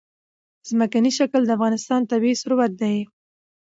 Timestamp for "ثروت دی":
2.41-2.95